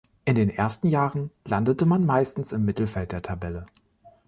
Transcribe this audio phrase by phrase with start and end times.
[0.25, 3.65] In den ersten Jahren landete man meistens im Mittelfeld der Tabelle.